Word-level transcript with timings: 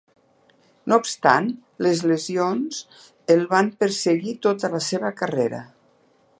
No 0.91 0.97
obstant, 1.01 1.49
les 1.87 2.01
lesions 2.11 2.81
el 3.35 3.45
van 3.55 3.69
perseguir 3.85 4.37
tota 4.47 4.73
la 4.77 4.85
seva 4.91 5.17
carrera. 5.21 5.65